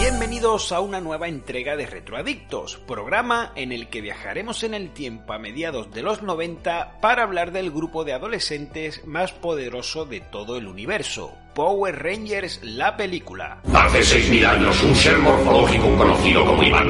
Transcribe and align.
Bienvenidos 0.00 0.72
a 0.72 0.80
una 0.80 0.98
nueva 0.98 1.28
entrega 1.28 1.76
de 1.76 1.84
Retroadictos, 1.84 2.78
programa 2.86 3.52
en 3.54 3.70
el 3.70 3.90
que 3.90 4.00
viajaremos 4.00 4.62
en 4.62 4.72
el 4.72 4.94
tiempo 4.94 5.34
a 5.34 5.38
mediados 5.38 5.92
de 5.92 6.00
los 6.00 6.22
90 6.22 7.00
para 7.02 7.22
hablar 7.22 7.52
del 7.52 7.70
grupo 7.70 8.02
de 8.02 8.14
adolescentes 8.14 9.06
más 9.06 9.32
poderoso 9.32 10.06
de 10.06 10.20
todo 10.22 10.56
el 10.56 10.68
universo, 10.68 11.36
Power 11.54 12.02
Rangers 12.02 12.60
la 12.62 12.96
película. 12.96 13.60
Hace 13.74 14.00
6.000 14.00 14.46
años 14.46 14.82
un 14.82 14.94
ser 14.94 15.18
morfológico 15.18 15.94
conocido 15.96 16.44
como 16.44 16.62
Iván 16.62 16.88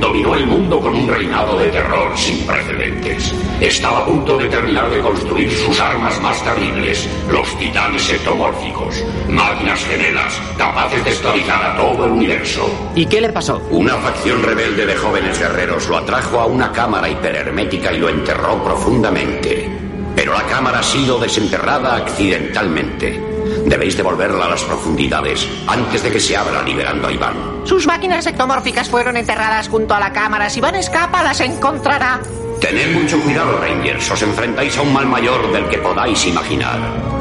dominó 0.00 0.34
el 0.34 0.46
mundo 0.46 0.80
con 0.80 0.94
un 0.94 1.08
reinado 1.08 1.58
de 1.58 1.70
terror 1.70 2.16
sin 2.16 2.46
precedentes. 2.46 3.34
Estaba 3.60 4.00
a 4.00 4.06
punto 4.06 4.36
de 4.38 4.48
terminar 4.48 4.90
de 4.90 5.00
construir 5.00 5.50
sus 5.50 5.78
armas 5.80 6.20
más 6.20 6.42
terribles, 6.42 7.08
los 7.30 7.58
titanes 7.58 8.10
ectomórficos, 8.10 9.04
máquinas 9.28 9.84
gemelas 9.84 10.40
capaces 10.58 11.04
de 11.04 11.10
estabilizar 11.10 11.64
a 11.64 11.76
todo 11.76 12.06
el 12.06 12.12
universo. 12.12 12.68
¿Y 12.94 13.06
qué 13.06 13.20
le 13.20 13.30
pasó? 13.30 13.62
Una 13.70 13.94
facción 13.96 14.42
rebelde 14.42 14.86
de 14.86 14.96
jóvenes 14.96 15.38
guerreros 15.38 15.88
lo 15.88 15.98
atrajo 15.98 16.40
a 16.40 16.46
una 16.46 16.72
cámara 16.72 17.08
hiperhermética 17.08 17.92
y 17.92 17.98
lo 17.98 18.08
enterró 18.08 18.62
profundamente. 18.62 19.70
Pero 20.14 20.34
la 20.34 20.42
cámara 20.42 20.80
ha 20.80 20.82
sido 20.82 21.18
desenterrada 21.18 21.96
accidentalmente. 21.96 23.31
Debéis 23.66 23.96
devolverla 23.96 24.46
a 24.46 24.50
las 24.50 24.62
profundidades 24.64 25.48
antes 25.66 26.02
de 26.02 26.10
que 26.10 26.20
se 26.20 26.36
abra 26.36 26.62
liberando 26.62 27.08
a 27.08 27.12
Iván. 27.12 27.34
Sus 27.64 27.86
máquinas 27.86 28.26
ectomórficas 28.26 28.88
fueron 28.88 29.16
enterradas 29.16 29.68
junto 29.68 29.94
a 29.94 30.00
la 30.00 30.12
cámara. 30.12 30.50
Si 30.50 30.58
Iván 30.58 30.74
escapa, 30.74 31.22
las 31.22 31.40
encontrará. 31.40 32.20
Tened 32.60 32.94
mucho 32.94 33.20
cuidado, 33.20 33.58
Rangers. 33.58 34.10
Os 34.10 34.22
enfrentáis 34.22 34.76
a 34.78 34.82
un 34.82 34.92
mal 34.92 35.06
mayor 35.06 35.52
del 35.52 35.68
que 35.68 35.78
podáis 35.78 36.24
imaginar. 36.26 37.11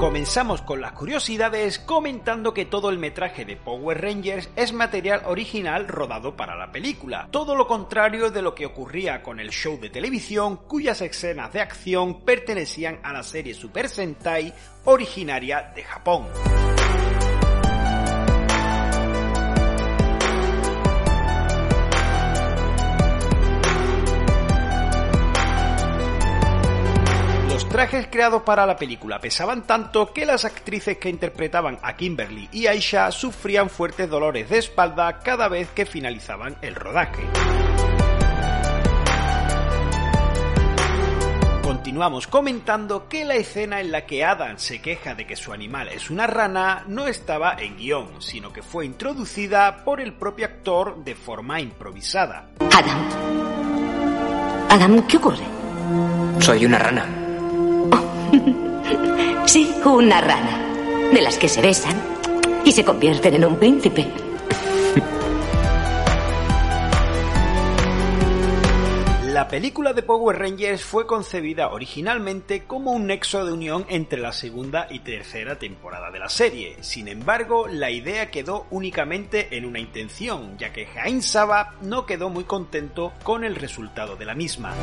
Comenzamos 0.00 0.62
con 0.62 0.80
las 0.80 0.92
curiosidades 0.92 1.78
comentando 1.78 2.54
que 2.54 2.64
todo 2.64 2.88
el 2.88 2.98
metraje 2.98 3.44
de 3.44 3.58
Power 3.58 4.00
Rangers 4.00 4.48
es 4.56 4.72
material 4.72 5.20
original 5.26 5.88
rodado 5.88 6.36
para 6.36 6.56
la 6.56 6.72
película, 6.72 7.28
todo 7.30 7.54
lo 7.54 7.66
contrario 7.66 8.30
de 8.30 8.40
lo 8.40 8.54
que 8.54 8.64
ocurría 8.64 9.22
con 9.22 9.40
el 9.40 9.50
show 9.50 9.78
de 9.78 9.90
televisión 9.90 10.56
cuyas 10.56 11.02
escenas 11.02 11.52
de 11.52 11.60
acción 11.60 12.24
pertenecían 12.24 12.98
a 13.02 13.12
la 13.12 13.22
serie 13.22 13.52
Super 13.52 13.90
Sentai 13.90 14.54
originaria 14.86 15.70
de 15.76 15.84
Japón. 15.84 16.28
Trajes 27.70 28.08
creados 28.10 28.42
para 28.42 28.66
la 28.66 28.76
película 28.76 29.20
pesaban 29.20 29.62
tanto 29.62 30.12
que 30.12 30.26
las 30.26 30.44
actrices 30.44 30.98
que 30.98 31.08
interpretaban 31.08 31.78
a 31.82 31.94
Kimberly 31.94 32.48
y 32.52 32.66
Aisha 32.66 33.10
sufrían 33.12 33.70
fuertes 33.70 34.10
dolores 34.10 34.50
de 34.50 34.58
espalda 34.58 35.20
cada 35.20 35.48
vez 35.48 35.68
que 35.70 35.86
finalizaban 35.86 36.56
el 36.62 36.74
rodaje. 36.74 37.22
Continuamos 41.62 42.26
comentando 42.26 43.08
que 43.08 43.24
la 43.24 43.36
escena 43.36 43.80
en 43.80 43.92
la 43.92 44.04
que 44.04 44.24
Adam 44.24 44.58
se 44.58 44.82
queja 44.82 45.14
de 45.14 45.24
que 45.24 45.36
su 45.36 45.52
animal 45.52 45.88
es 45.88 46.10
una 46.10 46.26
rana 46.26 46.84
no 46.88 47.06
estaba 47.06 47.54
en 47.56 47.76
guion, 47.76 48.20
sino 48.20 48.52
que 48.52 48.62
fue 48.62 48.84
introducida 48.84 49.84
por 49.84 50.00
el 50.00 50.14
propio 50.14 50.46
actor 50.46 51.04
de 51.04 51.14
forma 51.14 51.60
improvisada. 51.60 52.50
Adam. 52.58 53.08
Adam, 54.68 55.06
¿qué 55.06 55.16
ocurre? 55.16 55.44
Soy 56.40 56.66
una 56.66 56.78
rana. 56.78 57.19
Sí, 59.46 59.74
una 59.84 60.20
rana. 60.20 61.10
De 61.12 61.20
las 61.20 61.36
que 61.36 61.48
se 61.48 61.60
besan 61.60 61.96
y 62.64 62.70
se 62.70 62.84
convierten 62.84 63.34
en 63.34 63.44
un 63.44 63.56
príncipe. 63.56 64.06
La 69.32 69.48
película 69.48 69.92
de 69.92 70.02
Power 70.02 70.38
Rangers 70.38 70.84
fue 70.84 71.06
concebida 71.06 71.70
originalmente 71.70 72.64
como 72.64 72.92
un 72.92 73.08
nexo 73.08 73.44
de 73.44 73.52
unión 73.52 73.86
entre 73.88 74.20
la 74.20 74.32
segunda 74.32 74.86
y 74.88 75.00
tercera 75.00 75.58
temporada 75.58 76.12
de 76.12 76.20
la 76.20 76.28
serie. 76.28 76.76
Sin 76.80 77.08
embargo, 77.08 77.66
la 77.66 77.90
idea 77.90 78.30
quedó 78.30 78.66
únicamente 78.70 79.56
en 79.56 79.64
una 79.64 79.80
intención, 79.80 80.56
ya 80.58 80.72
que 80.72 80.86
Heinz 80.94 81.26
Saba 81.26 81.74
no 81.82 82.06
quedó 82.06 82.28
muy 82.30 82.44
contento 82.44 83.14
con 83.24 83.42
el 83.42 83.56
resultado 83.56 84.14
de 84.14 84.26
la 84.26 84.34
misma. 84.36 84.74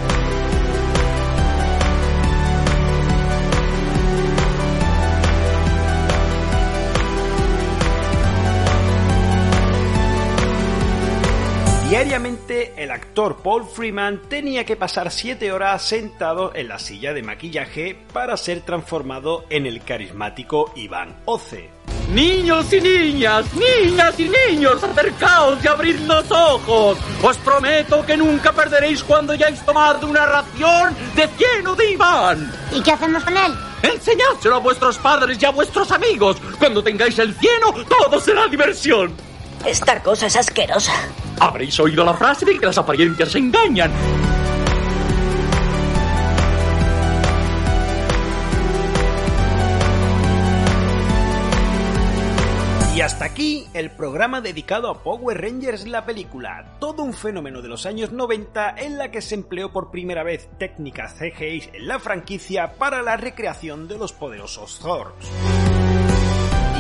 Diariamente 11.98 12.76
el 12.78 12.92
actor 12.92 13.38
Paul 13.42 13.66
Freeman 13.66 14.22
tenía 14.30 14.64
que 14.64 14.76
pasar 14.76 15.10
7 15.10 15.52
horas 15.52 15.82
sentado 15.82 16.54
en 16.54 16.68
la 16.68 16.78
silla 16.78 17.12
de 17.12 17.24
maquillaje 17.24 17.98
para 18.14 18.38
ser 18.38 18.62
transformado 18.62 19.46
en 19.50 19.66
el 19.66 19.82
carismático 19.82 20.72
Iván 20.76 21.16
Oce. 21.26 21.72
Niños 22.14 22.72
y 22.72 22.82
niñas, 22.82 23.48
niñas 23.56 24.20
y 24.20 24.30
niños, 24.30 24.84
acercaos 24.84 25.58
y 25.66 25.68
abrid 25.68 25.98
los 26.02 26.30
ojos. 26.30 27.00
Os 27.24 27.38
prometo 27.40 28.06
que 28.06 28.16
nunca 28.16 28.54
perderéis 28.54 29.02
cuando 29.02 29.34
hayáis 29.34 29.66
tomado 29.66 30.08
una 30.08 30.28
ración 30.28 30.96
de 31.16 31.28
cieno 31.30 31.76
de 31.76 31.94
Iván. 31.94 32.54
¿Y 32.74 32.82
qué 32.84 32.92
hacemos 32.92 33.24
con 33.24 33.36
él? 33.36 33.54
Enseñádselo 33.82 34.58
a 34.58 34.60
vuestros 34.60 35.00
padres 35.00 35.42
y 35.42 35.46
a 35.48 35.50
vuestros 35.50 35.92
amigos. 35.92 36.38
Cuando 36.60 36.84
tengáis 36.84 37.18
el 37.18 37.34
cieno, 37.34 37.74
todo 37.90 38.20
será 38.20 38.48
diversión. 38.48 39.27
Esta 39.68 40.02
cosa 40.02 40.28
es 40.28 40.38
asquerosa. 40.38 40.94
Habréis 41.42 41.78
oído 41.82 42.06
la 42.06 42.14
frase 42.14 42.46
de 42.46 42.58
que 42.58 42.66
las 42.66 42.78
apariencias 42.78 43.36
engañan. 43.36 43.92
Y 52.96 53.02
hasta 53.02 53.26
aquí 53.26 53.68
el 53.74 53.92
programa 53.92 54.40
dedicado 54.40 54.90
a 54.90 55.04
Power 55.04 55.40
Rangers 55.40 55.86
la 55.86 56.06
película, 56.06 56.78
todo 56.80 57.04
un 57.04 57.14
fenómeno 57.14 57.62
de 57.62 57.68
los 57.68 57.86
años 57.86 58.14
90 58.14 58.74
en 58.78 58.98
la 58.98 59.12
que 59.12 59.22
se 59.22 59.36
empleó 59.36 59.74
por 59.74 59.92
primera 59.92 60.24
vez 60.24 60.50
técnicas 60.58 61.14
CGI 61.16 61.72
en 61.74 61.88
la 61.90 62.00
franquicia 62.00 62.74
para 62.76 63.04
la 63.04 63.18
recreación 63.18 63.90
de 63.90 63.98
los 63.98 64.14
poderosos 64.14 64.80
Thors 64.80 65.14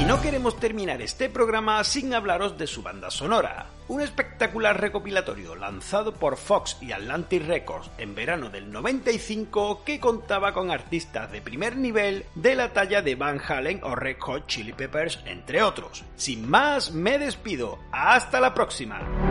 no 0.05 0.21
queremos 0.21 0.59
terminar 0.59 1.01
este 1.01 1.29
programa 1.29 1.83
sin 1.83 2.13
hablaros 2.13 2.57
de 2.57 2.67
su 2.67 2.83
banda 2.83 3.09
sonora, 3.09 3.67
un 3.87 4.01
espectacular 4.01 4.79
recopilatorio 4.79 5.55
lanzado 5.55 6.13
por 6.13 6.37
Fox 6.37 6.77
y 6.81 6.91
Atlantic 6.91 7.45
Records 7.45 7.89
en 7.97 8.15
verano 8.15 8.49
del 8.49 8.71
95 8.71 9.83
que 9.83 9.99
contaba 9.99 10.53
con 10.53 10.71
artistas 10.71 11.31
de 11.31 11.41
primer 11.41 11.77
nivel 11.77 12.25
de 12.35 12.55
la 12.55 12.73
talla 12.73 13.01
de 13.01 13.15
Van 13.15 13.41
Halen 13.45 13.81
o 13.83 13.95
Red 13.95 14.17
Hot 14.19 14.47
Chili 14.47 14.73
Peppers, 14.73 15.19
entre 15.25 15.63
otros. 15.63 16.03
Sin 16.15 16.47
más, 16.47 16.91
me 16.91 17.17
despido. 17.17 17.79
Hasta 17.91 18.39
la 18.39 18.53
próxima. 18.53 19.26